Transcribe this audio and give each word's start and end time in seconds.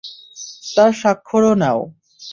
তার 0.67 0.91
স্বাক্ষরও 0.93 1.53
নাও। 1.55 1.79